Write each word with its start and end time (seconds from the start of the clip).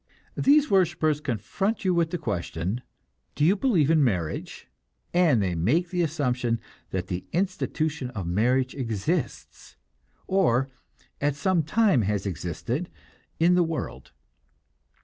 These 0.35 0.71
worshippers 0.71 1.21
confront 1.21 1.85
you 1.85 1.93
with 1.93 2.09
the 2.09 2.17
question, 2.17 2.81
do 3.35 3.45
you 3.45 3.55
believe 3.55 3.91
in 3.91 4.03
marriage; 4.03 4.67
and 5.13 5.43
they 5.43 5.53
make 5.53 5.91
the 5.91 6.01
assumption 6.01 6.59
that 6.89 7.05
the 7.05 7.27
institution 7.33 8.09
of 8.09 8.25
marriage 8.25 8.73
exists, 8.73 9.75
or 10.25 10.69
at 11.21 11.35
some 11.35 11.61
time 11.61 12.01
has 12.01 12.25
existed 12.25 12.89
in 13.39 13.53
the 13.53 13.61
world. 13.61 14.11